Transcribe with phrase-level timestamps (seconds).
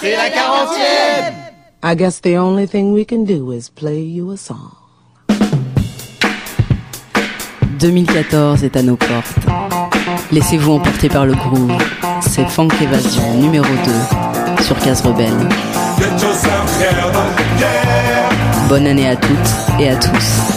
[0.00, 1.34] C'est la quarantième
[1.84, 4.83] I guess the only thing we can do is play you a song.
[7.78, 9.46] 2014 est à nos portes.
[10.32, 11.72] Laissez-vous emporter par le groove.
[12.20, 13.66] C'est Funk Evasion numéro
[14.56, 15.32] 2 sur Case Rebelle.
[18.68, 20.54] Bonne année à toutes et à tous.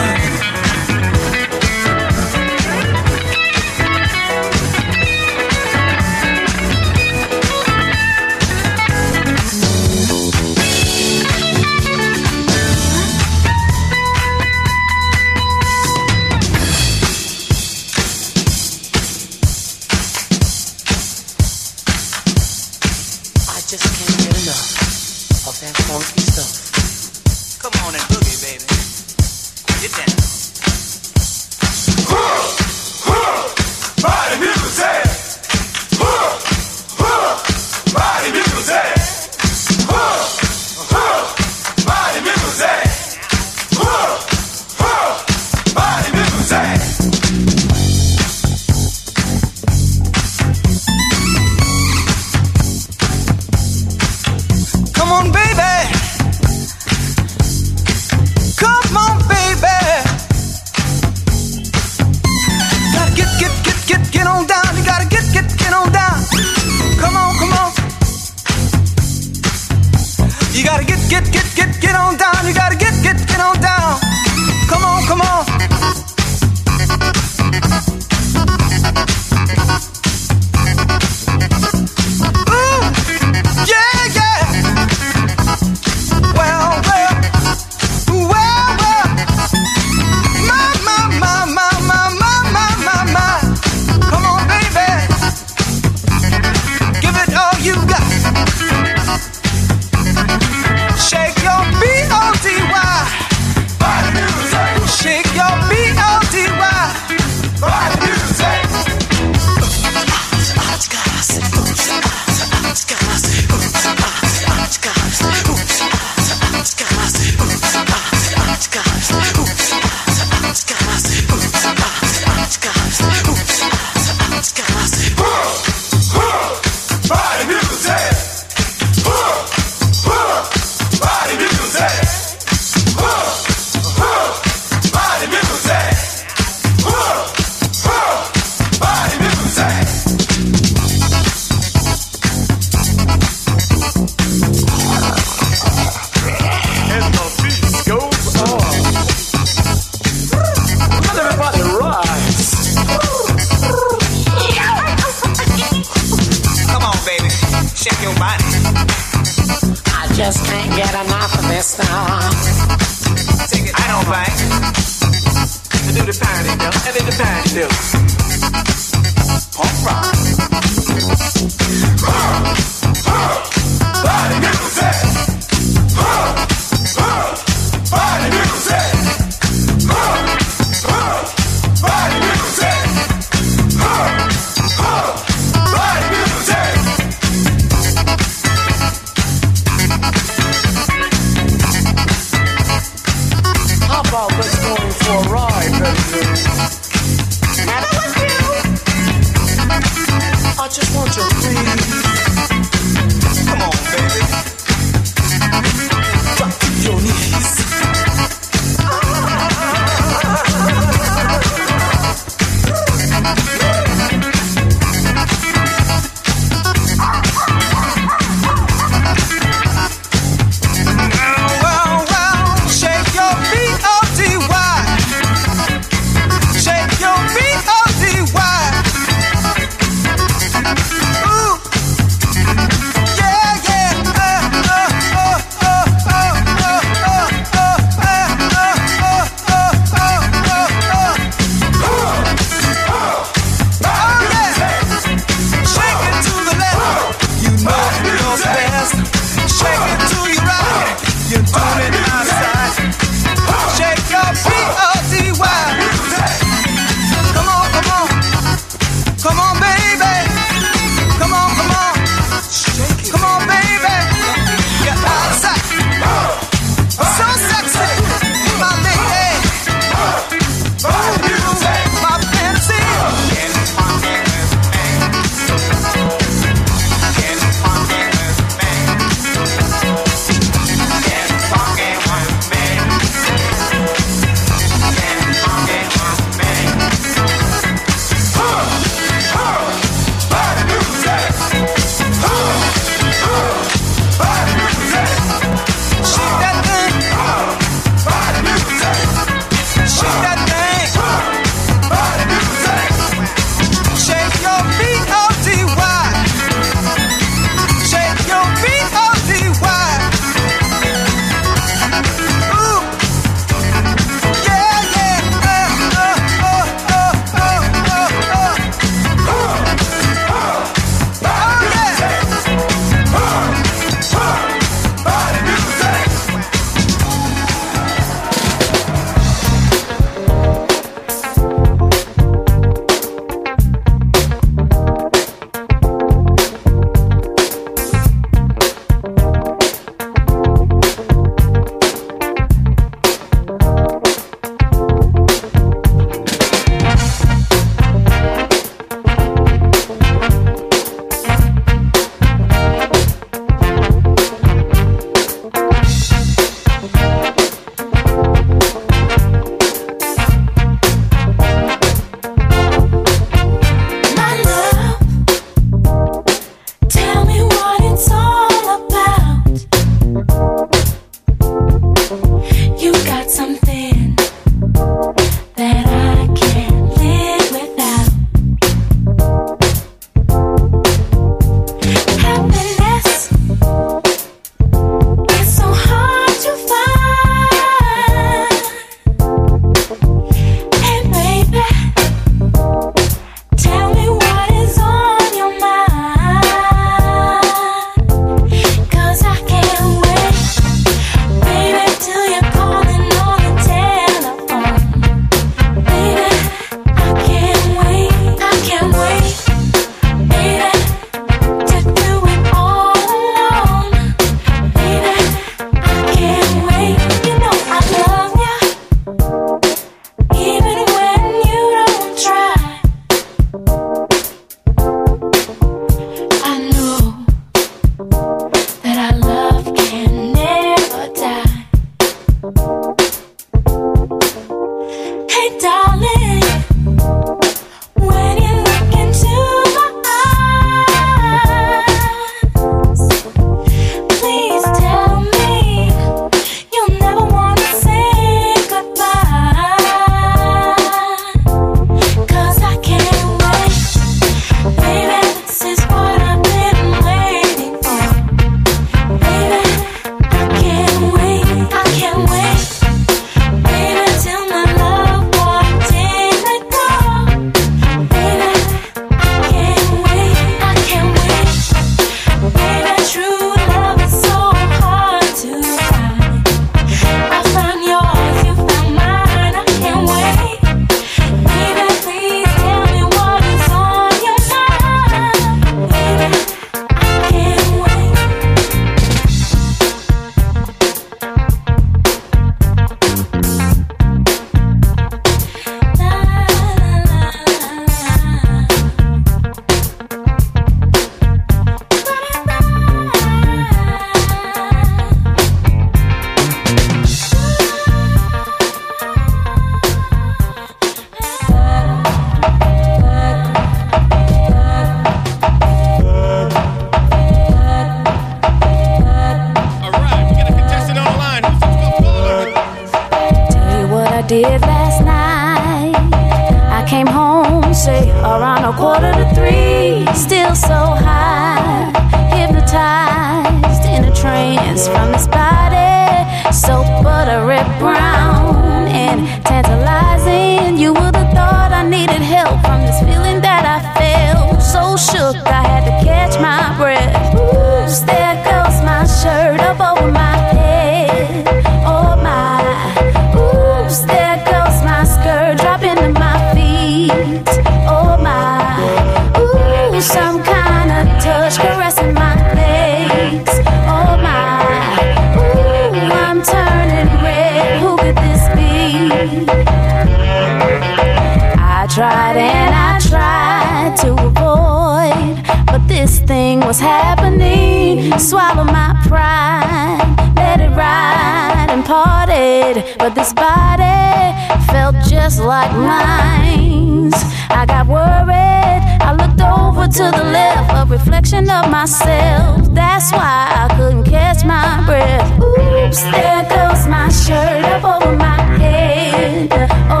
[591.71, 595.25] myself, that's why I couldn't catch my breath.
[595.41, 599.49] Oops, there goes my shirt up over my head.
[599.89, 600.00] Oh,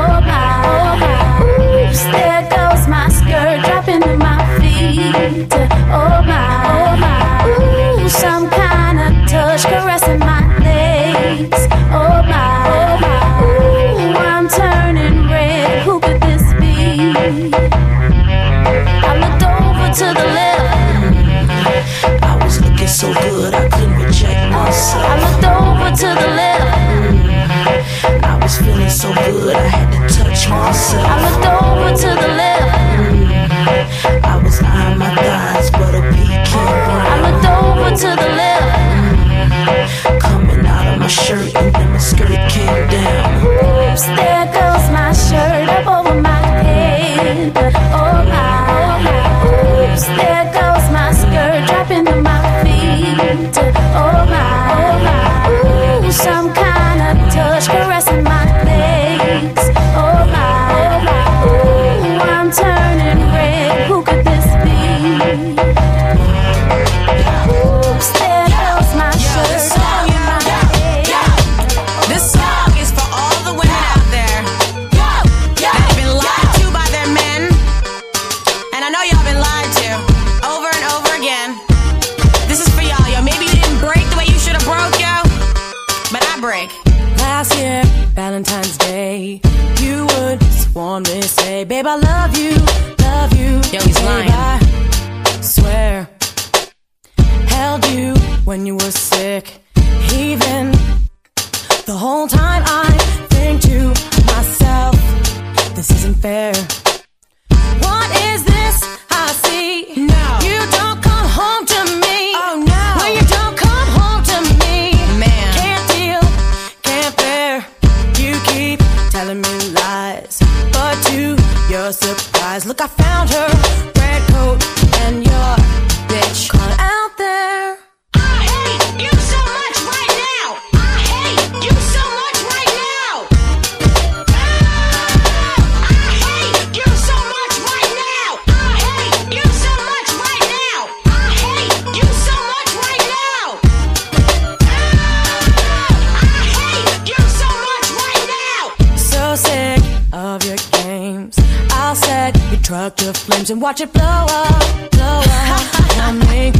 [153.51, 156.51] and watch it blow up, blow up on me.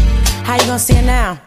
[0.43, 1.39] How you gonna see it now?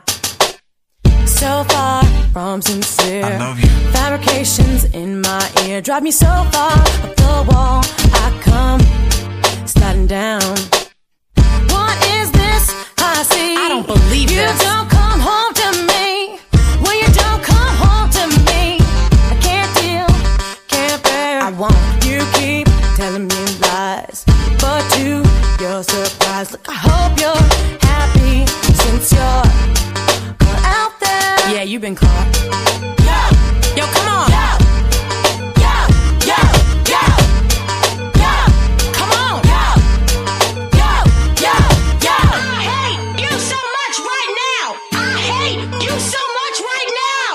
[1.27, 2.03] So far
[2.33, 3.25] from sincere.
[3.25, 3.69] I love you.
[3.93, 7.83] Fabrications in my ear drive me so far up the wall.
[8.25, 8.81] I come
[9.67, 10.41] sliding down.
[11.75, 12.65] What is this
[12.99, 13.57] I see?
[13.57, 14.39] I don't believe you.
[14.39, 14.63] This.
[14.63, 14.94] Don't
[31.85, 32.29] been caught.
[33.09, 33.21] Yo,
[33.77, 34.31] yo, come on.
[34.33, 34.47] Yo,
[35.65, 35.75] yo,
[36.31, 36.41] yo,
[36.93, 37.03] yo,
[38.23, 38.33] yo,
[38.97, 39.37] come on.
[39.53, 39.65] Yo,
[40.81, 40.91] yo,
[41.45, 41.55] yo,
[42.07, 42.17] yo.
[42.41, 44.65] I hate you so much right now.
[44.95, 47.33] I hate you so much right now.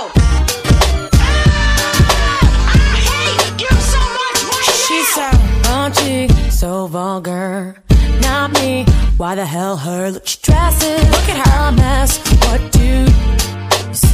[1.14, 4.88] Ah, I hate you so much right now.
[4.88, 5.28] She's so
[5.70, 6.18] raunchy,
[6.52, 7.76] so vulgar.
[8.22, 8.86] Not me.
[9.18, 10.10] Why the hell her?
[10.10, 11.04] Look, she dresses.
[11.12, 12.18] Look at her mess.
[12.46, 13.39] What do?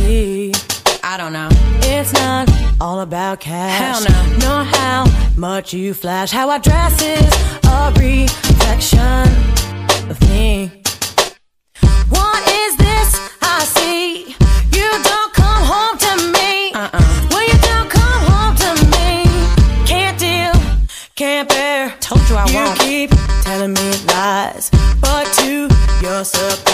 [0.08, 1.50] I don't know.
[1.82, 2.48] It's not
[2.80, 3.80] all about cash.
[3.80, 4.38] Hell no.
[4.48, 6.30] Nor how much you flash.
[6.30, 7.34] How I dress is
[7.66, 9.26] a reflection
[10.12, 10.72] of me.
[12.10, 13.10] What is this
[13.42, 14.36] I see?
[14.78, 16.72] You don't come home to me.
[16.74, 17.28] Uh-uh.
[17.32, 19.26] Well, you don't come home to me.
[19.88, 20.54] Can't deal,
[21.16, 21.96] can't bear.
[22.00, 22.80] Told you I you won't.
[22.80, 23.10] keep
[23.42, 24.70] telling me lies,
[25.02, 25.68] but to
[26.04, 26.65] your surprise.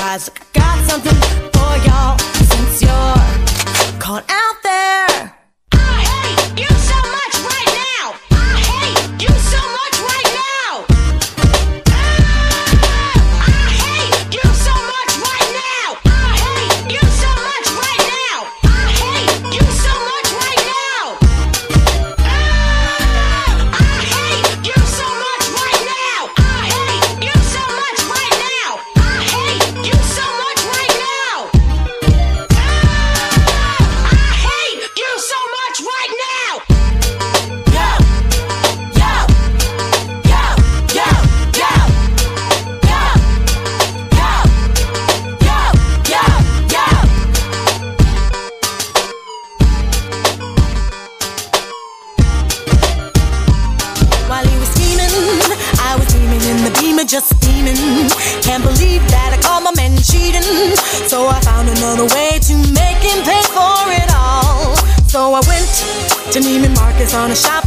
[67.12, 67.61] gonna shine.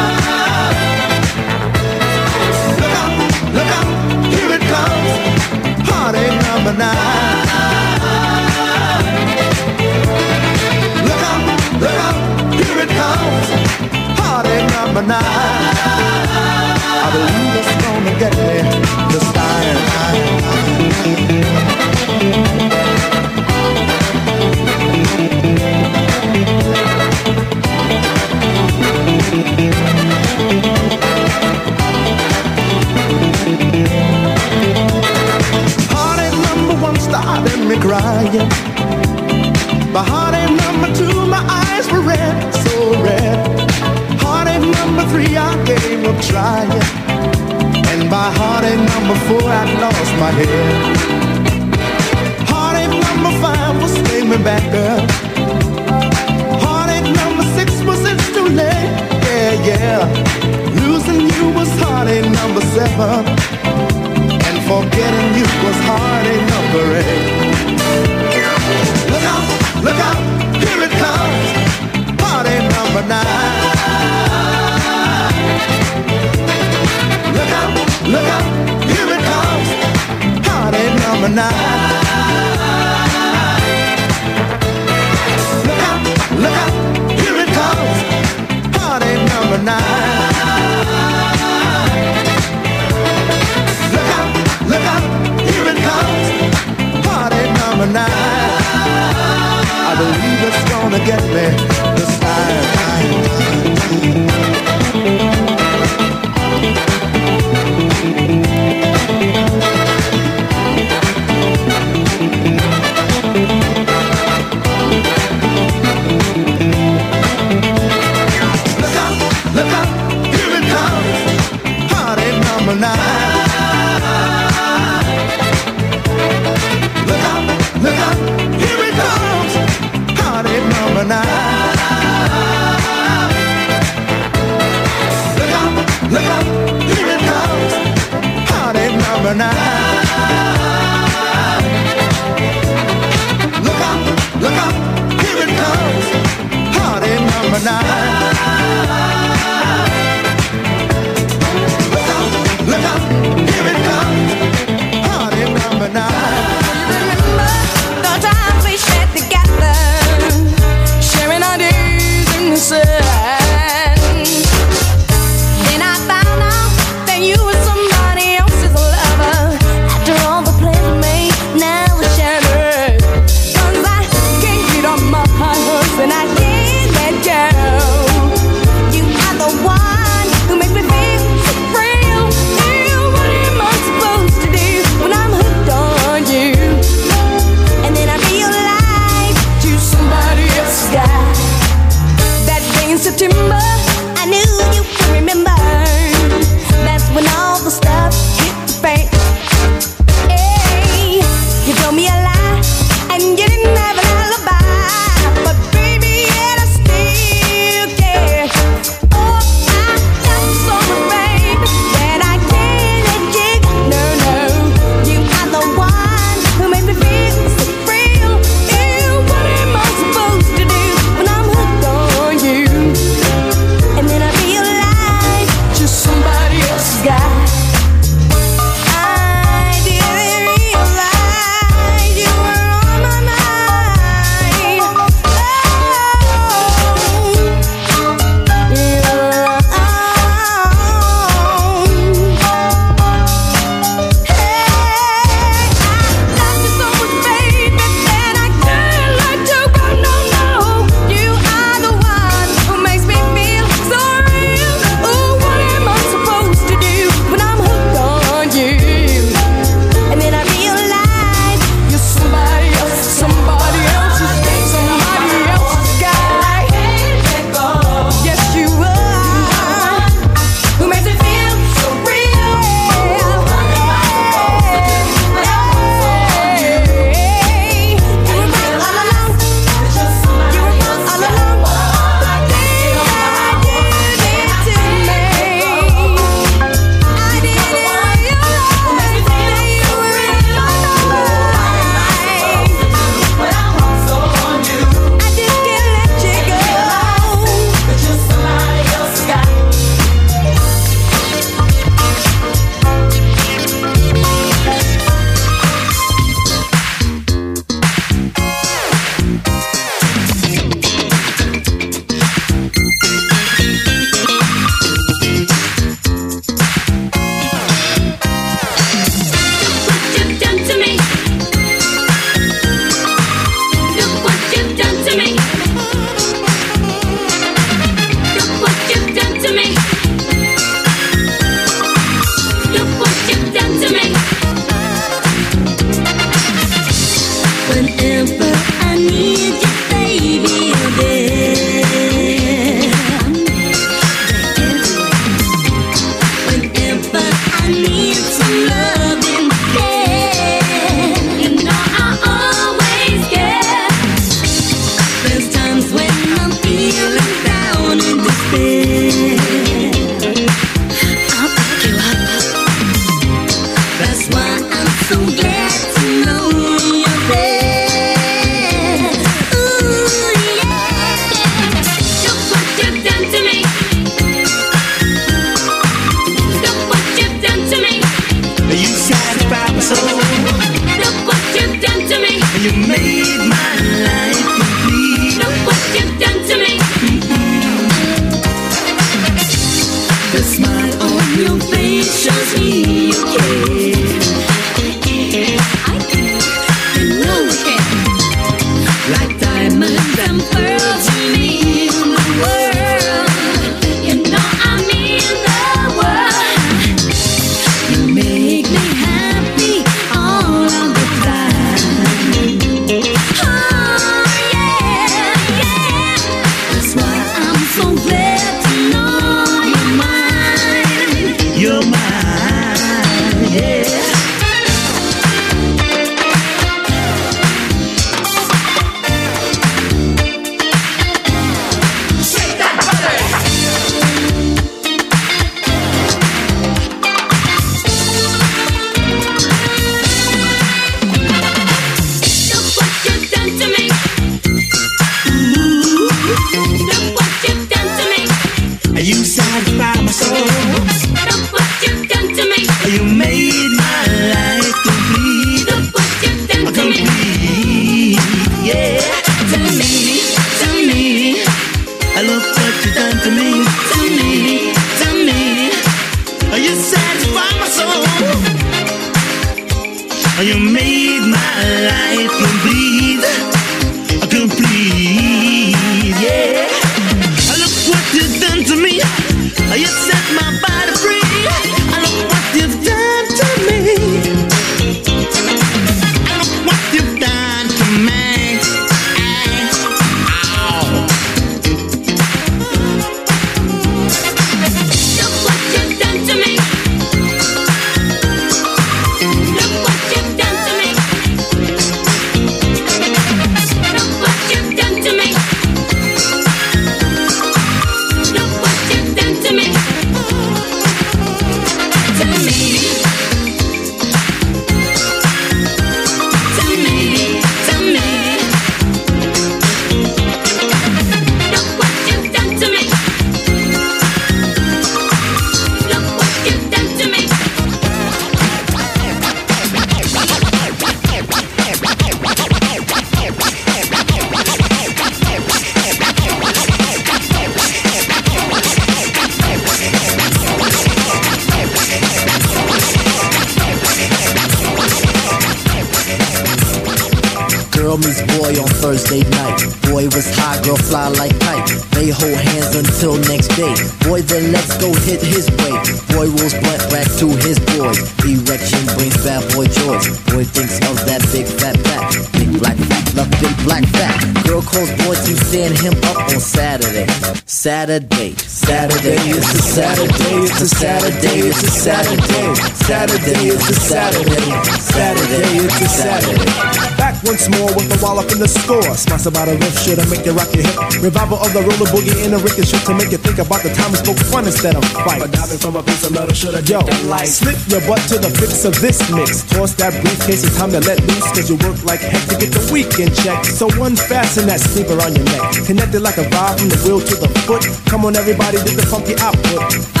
[579.29, 580.73] By the riff shit to make you rock your hip.
[580.97, 583.93] Revival of the roller boogie in a ricochet to make you think about the time
[583.93, 585.21] we spoke fun instead of fight.
[585.21, 586.81] But diving from a piece of metal should have Yo,
[587.29, 589.45] slip your butt to the fix of this mix.
[589.53, 591.29] Toss that briefcase, it's time to let loose.
[591.37, 593.45] Cause you work like heck to get the weekend check.
[593.45, 595.69] So unfasten that sleeper on your neck.
[595.69, 597.61] Connected like a vibe from the wheel to the foot.
[597.85, 600.00] Come on, everybody, do the funky output.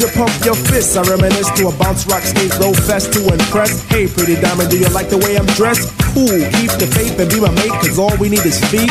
[0.00, 3.84] You pump your fists, I reminisce to a bounce rock skate roll fest to impress.
[3.92, 5.92] Hey, pretty diamond, do you like the way I'm dressed?
[6.16, 8.88] Cool, keep the faith and be my mate, cause all we need is feet.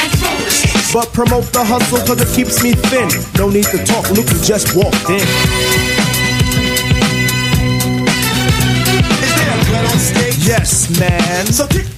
[0.94, 3.10] But promote the hustle cause it keeps me thin.
[3.42, 5.26] No need to talk, look who just walked in.
[9.26, 10.38] Is there a on stage?
[10.46, 11.46] Yes, man.
[11.48, 11.89] So kick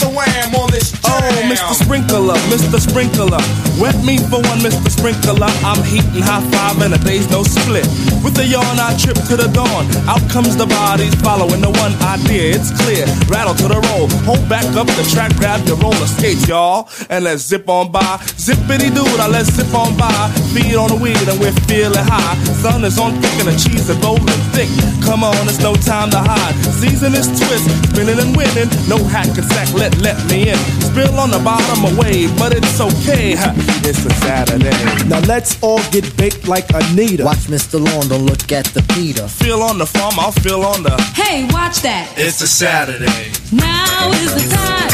[1.04, 1.20] Oh,
[1.52, 1.74] Mr.
[1.76, 2.80] Sprinkler, Mr.
[2.80, 3.42] Sprinkler.
[3.80, 4.90] Wet me for one, Mr.
[4.90, 5.52] Sprinkler.
[5.66, 7.86] I'm heating high five and a day's no split.
[8.24, 9.86] With the yawn, I trip to the dawn.
[10.08, 12.56] Out comes the bodies following the one idea.
[12.56, 13.06] It's clear.
[13.28, 14.08] Rattle to the roll.
[14.24, 16.90] Hold back up the track, grab your roller skates, y'all.
[17.10, 18.22] And let's zip on by.
[18.40, 20.12] Zippity doo, now let's zip on by.
[20.54, 22.36] Feet on the weed and we're feeling high.
[22.62, 24.70] Sun is on thick and the cheese is rolling thick.
[25.04, 26.56] Come on, it's no time to hide.
[26.80, 28.70] Season is twist, spinning and winning.
[28.88, 30.60] No hack and sack, let let me in.
[30.80, 33.36] Spill on the bottom away, but it's okay.
[33.84, 34.72] It's a Saturday.
[35.08, 37.26] Now let's all get baked like Anita.
[37.26, 37.84] Watch Mr.
[37.84, 39.28] Lawn, don't look at the Peter.
[39.28, 40.96] Feel on the farm, I'll feel on the.
[41.16, 42.14] Hey, watch that.
[42.18, 43.32] It's a Saturday.
[43.52, 44.92] Now is the time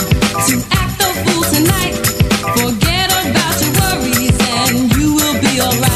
[0.50, 1.96] to act the fool tonight.
[2.58, 5.87] Forget about your worries and you will be alright.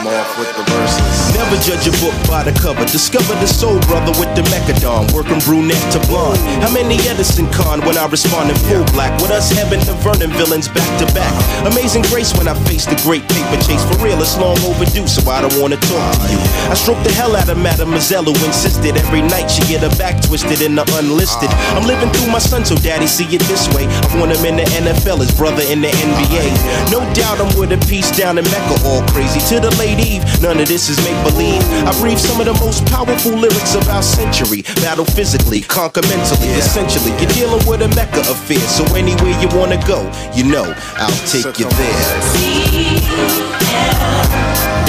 [0.00, 1.36] Off with the verses.
[1.36, 2.80] Never judge a book by the cover.
[2.88, 5.04] Discover the soul brother with the Mecca Don.
[5.12, 6.40] Working brunette to blonde.
[6.64, 9.12] How many Edison con when I respond in full black?
[9.20, 11.28] With us having the Vernon villains back to back.
[11.68, 13.84] Amazing grace when I face the great paper chase.
[13.92, 16.40] For real, it's long overdue, so I don't wanna talk to you.
[16.72, 20.24] I stroke the hell out of Mademoiselle who insisted every night she get her back
[20.24, 21.52] twisted in the unlisted.
[21.76, 23.84] I'm living through my son, so daddy see it this way.
[23.84, 26.48] I want him in the NFL, his brother in the NBA.
[26.88, 29.44] No doubt I'm with a piece down in Mecca, all crazy.
[29.52, 31.62] To the late Eve, none of this is make believe.
[31.86, 34.62] I breathe some of the most powerful lyrics of our century.
[34.84, 36.48] Battle physically, conquer mentally.
[36.54, 38.60] Essentially, you're dealing with a Mecca affair.
[38.60, 42.10] So anywhere you wanna go, you know, I'll take you there.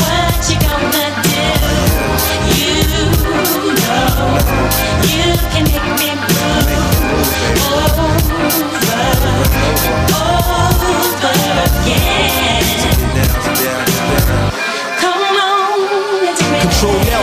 [0.02, 1.40] What you gonna do?
[2.52, 2.84] You
[3.82, 4.38] know
[5.08, 6.92] you can make me move
[7.60, 8.08] over,
[10.16, 11.34] over
[11.66, 13.01] again.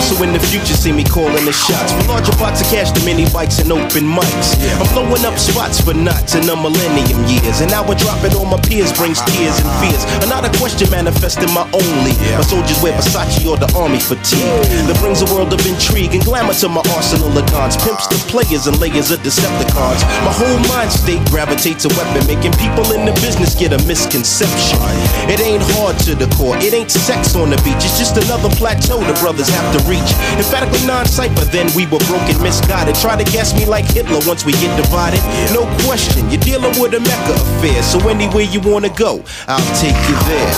[0.01, 1.93] So in the future see me calling the shots.
[1.93, 4.55] For larger pots of cash, the mini bikes and open mics.
[4.79, 7.61] I'm blowing up spots for knots in the millennium years.
[7.61, 10.03] And now I drop it on my peers brings tears and fears.
[10.25, 12.15] Another question manifesting my only.
[12.39, 14.41] My soldiers wear Versace or the army fatigue.
[14.87, 17.77] That brings a world of intrigue and glamour to my arsenal of dons.
[17.83, 20.01] Pimps the players and layers of Decepticons.
[20.23, 24.79] My whole mind state gravitates a weapon, making people in the business get a misconception.
[25.27, 27.83] It ain't hard to the core, it ain't sex on the beach.
[27.83, 30.13] It's just another plateau the brothers have to reach.
[30.37, 32.95] Emphatically non-cypher, then we were broken, misguided.
[32.95, 35.21] Try to gas me like Hitler once we get divided.
[35.53, 37.83] No question, you're dealing with a Mecca affair.
[37.83, 40.53] So anywhere you wanna go, I'll take you there.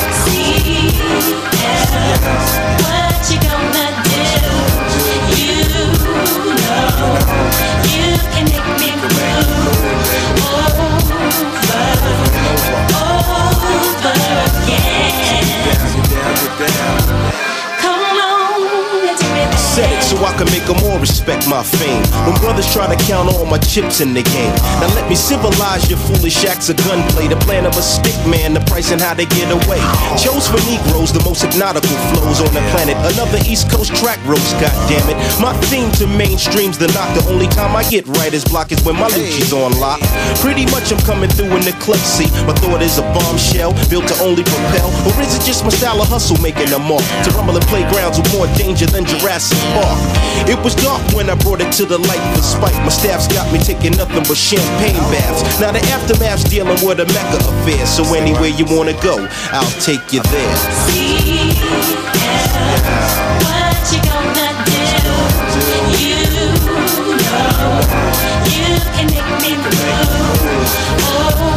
[2.82, 4.18] What you gonna do?
[5.38, 5.94] You know
[7.86, 9.30] you can make me move
[10.50, 10.90] over,
[12.98, 14.12] over
[14.64, 15.46] again.
[15.78, 17.09] Come on, let's
[19.88, 22.02] it so I can make them all respect my fame.
[22.26, 24.54] When brothers try to count all my chips in the game.
[24.82, 27.28] Now let me civilize your foolish acts of gunplay.
[27.28, 29.80] The plan of a stick man, the price and how they get away.
[30.18, 32.96] Chose for Negroes, the most hypnotical flows on the planet.
[33.14, 35.16] Another East Coast track roast, goddammit.
[35.40, 37.08] My theme to mainstream's the knock.
[37.16, 40.00] The only time I get writer's block is when my Lucci's on lock.
[40.42, 42.32] Pretty much I'm coming through in the clutch seat.
[42.44, 44.90] My thought is a bombshell built to only propel.
[45.08, 47.04] Or is it just my style of hustle making a mark?
[47.24, 49.98] To rumble in playgrounds with more danger than Jurassic Park.
[50.48, 52.74] It was dark when I brought it to the light for spite.
[52.82, 55.60] My staff's got me taking nothing but champagne baths.
[55.60, 57.86] Now the aftermath's dealing with a Mecca affair.
[57.86, 60.56] So anywhere you wanna go, I'll take you there.
[60.88, 61.54] See,
[62.18, 64.80] yeah, What you gonna do?
[65.98, 66.18] You
[68.50, 70.10] you can make me move
[71.14, 71.52] over,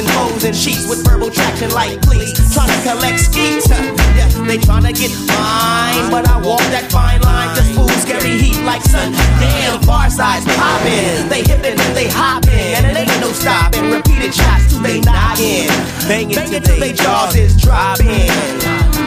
[0.00, 2.32] Overexposing foes and sheets with verbal traction like please.
[2.54, 3.68] Trying to collect skeets.
[3.68, 7.54] Yeah, they trying to get mine, but I walk that fine line.
[7.56, 9.12] Just fools carry heat like sun.
[9.40, 11.28] Damn, far sides popping.
[11.28, 13.90] They hippin' and they hopping, and it ain't no stopping.
[13.90, 15.68] Repeated shots till they noggin.
[16.08, 18.30] Banging till they jaws is dropping.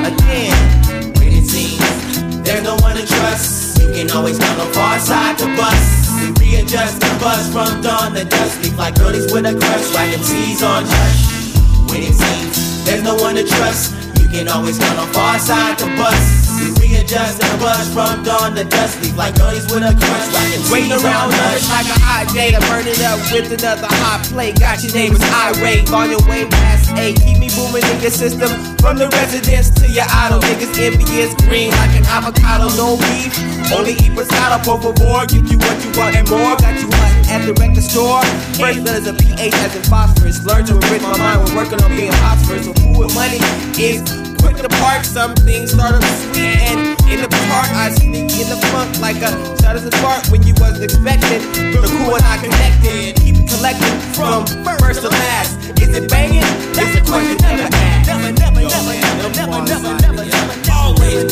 [0.03, 3.79] Again, when it seems there's no one to trust.
[3.79, 6.12] You can always count on far side to bust.
[6.53, 8.61] Readjust the buzz from dawn to dusk.
[8.61, 11.57] Leave like girlies with a crush, like MCs on hush.
[11.89, 15.79] When it seems there's no one to trust, you can always count on far side
[15.81, 16.53] to bust.
[16.61, 19.01] We readjust the buzz from dawn to dusk.
[19.01, 22.53] Leave like girlies with a crush, like MCs Waiting around us like a hot day
[22.53, 24.53] to burn it up with another hot play.
[24.53, 27.17] Got your neighbors irate on your way past eight.
[27.17, 30.39] Keep booming in your system from the residence to your idol.
[30.41, 32.69] Niggas envious, green like an avocado.
[32.77, 33.33] No beef,
[33.73, 34.61] only eat pescado.
[34.65, 36.55] Por favor, give you what you want and more.
[36.57, 38.21] Got you hunting at the record store.
[38.57, 40.43] First letters of pH as in phosphorus.
[40.45, 42.65] Learn to enrich my mind when working on being phosphorus.
[42.65, 43.39] So food with money
[43.77, 44.01] is
[44.41, 45.05] quick to park.
[45.05, 46.03] Some things start up
[46.33, 49.29] sweet and in the park I sneak in the funk like a
[49.61, 51.41] shot as a spark when you wasn't expecting.
[51.53, 53.21] The cool and I connected.
[53.21, 55.53] Keep it collected from first to last.
[55.77, 56.41] Is it banging?
[56.73, 58.09] That's a question never asked.
[58.09, 61.29] Never, never, never, never, never, never, never, never, always.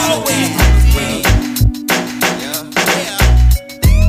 [0.00, 0.48] Always.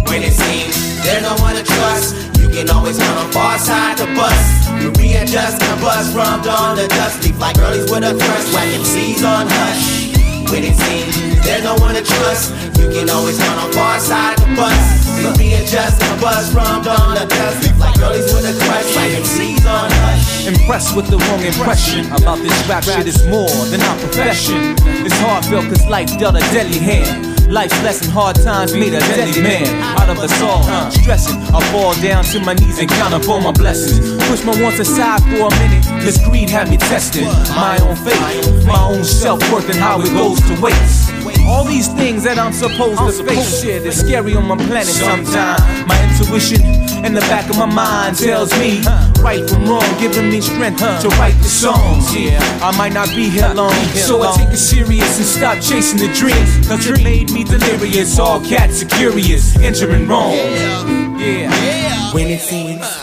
[0.07, 3.97] When it seems there's no one to trust, you can always count on far side
[3.97, 4.71] to bust.
[4.79, 7.23] You readjust the buzz from dawn to dusk.
[7.23, 10.10] Leave like girlies with a crush, whack MCs on hush.
[10.51, 11.15] When it seems
[11.45, 15.07] there's no one to trust, you can always count on far side to bust.
[15.17, 17.79] You readjust the buzz from dawn to dusk.
[17.79, 20.47] Like girlies with a crush, whack MCs on hush.
[20.47, 24.75] Impressed with the wrong impression about this rap shit is more than our profession.
[25.07, 27.30] It's heartfelt cause life dealt a deadly hand.
[27.51, 29.67] Life's lesson, hard times made a deadly man
[29.99, 30.63] out of us all.
[30.89, 33.99] Stressing, I fall down to my knees and count up all my blessings.
[34.29, 38.65] Push my wants aside for a minute, cause greed had me testing my own faith,
[38.65, 41.11] my own self worth, and how it goes to waste.
[41.45, 45.59] All these things that I'm supposed to face, shit is scary on my planet sometimes.
[45.85, 46.63] My intuition
[47.03, 48.81] in the back of my mind tells me
[49.19, 52.15] right from wrong, giving me strength to write the songs.
[52.15, 55.99] Yeah, I might not be here long, so I take it serious and stop chasing
[55.99, 56.67] the dreams.
[56.67, 58.19] Cause it made me delirious.
[58.19, 60.33] All cats are curious, entering wrong.
[60.33, 63.00] Yeah, when it seems.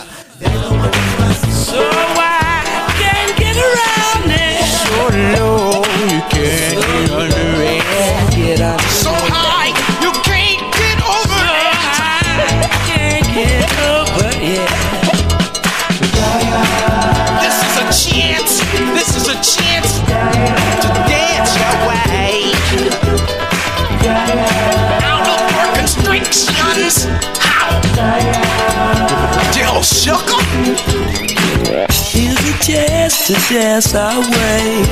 [33.09, 34.82] Chance to dance our way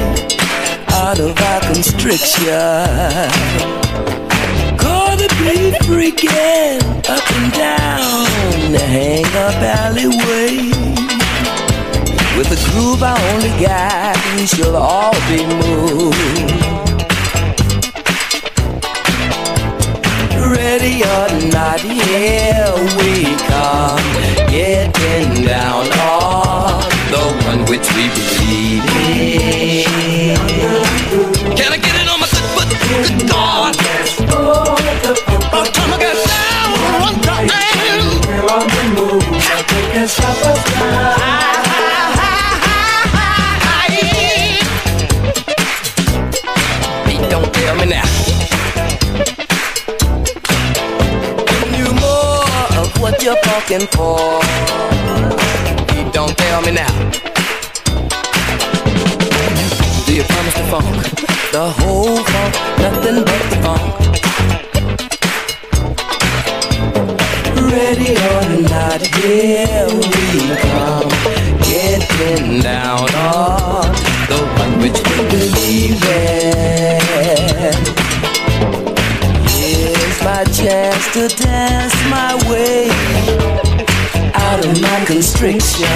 [0.89, 2.49] out of our constriction.
[4.79, 10.71] Gonna be freaking up and down the hang up alleyway.
[12.37, 16.17] With a groove I only got, we shall all be moved.
[20.57, 24.49] Ready or not, here we come.
[24.49, 30.37] Getting down on the one which we believe in.
[31.57, 32.69] Can I get it on my good foot?
[32.91, 33.77] Good God.
[35.53, 36.71] One time I got down,
[37.01, 37.47] one time.
[47.07, 48.09] Beat, don't tell me now.
[51.77, 55.56] You more of what you're fucking for.
[56.17, 57.11] Don't tell me now.
[60.07, 60.87] Do you promise the funk?
[61.53, 63.83] The whole funk, nothing but the funk.
[67.71, 71.11] Ready or not, here we come.
[71.61, 73.93] Getting down on
[74.33, 77.77] the one which we believe in.
[79.53, 83.56] Here's my chance to dance my way
[84.57, 85.87] out of my constriction.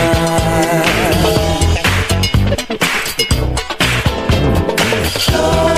[5.18, 5.69] chance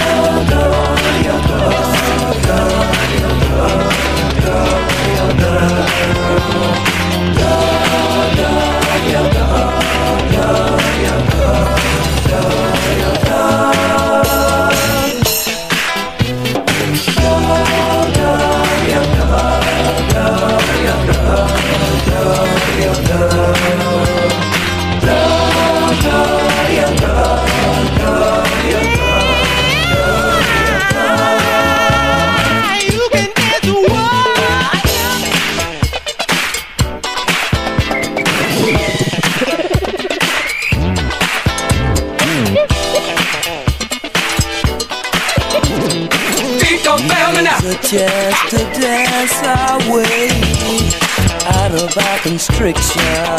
[52.63, 53.32] our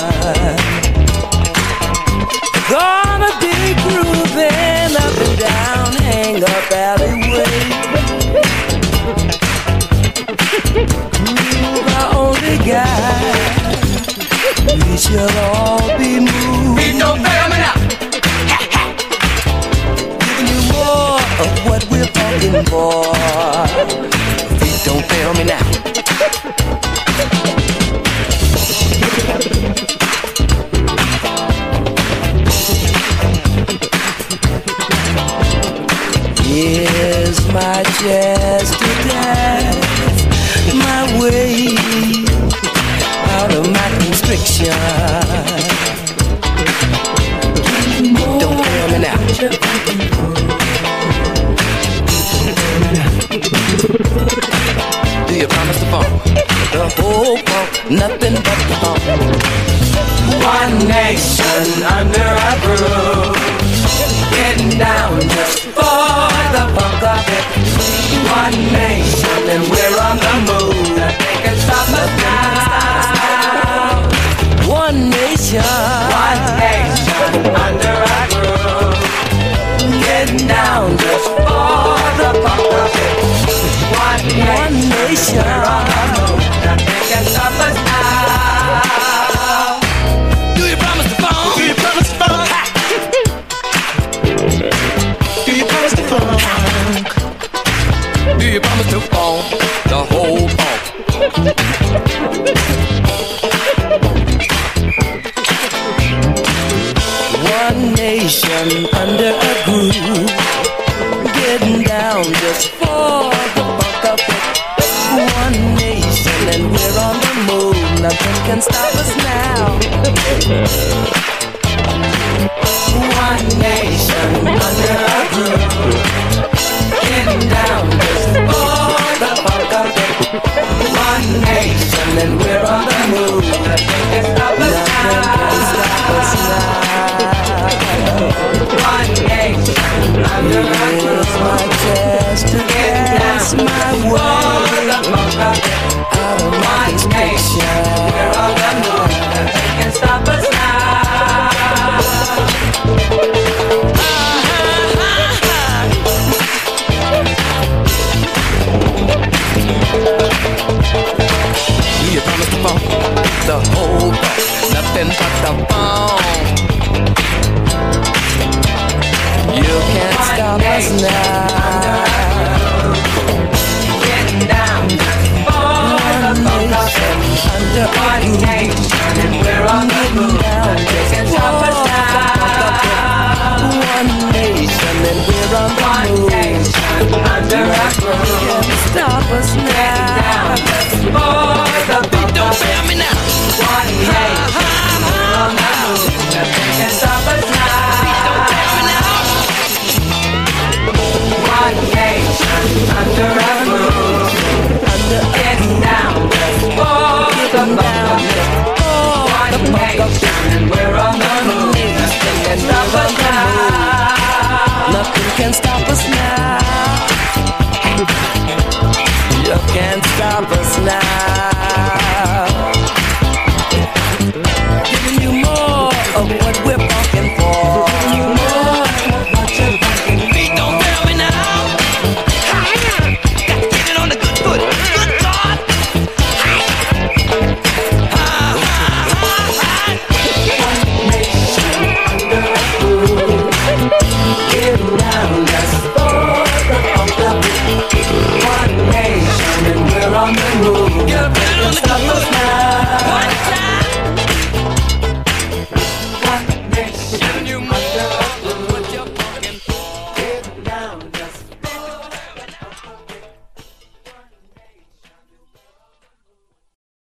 [118.46, 119.03] can stop